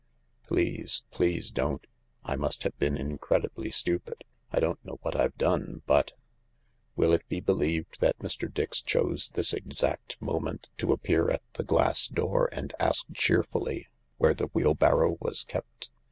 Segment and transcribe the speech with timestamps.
[0.47, 1.85] "Please, please don't.
[2.23, 6.13] I must have been incredibly stupid— I don't know what I've done, but..*■
[6.95, 8.51] Will it be believed that Mr.
[8.51, 14.33] Dix chose this exact moment to appear at the glass door and ask cheerfully where
[14.33, 15.91] the wheelbarrow was kept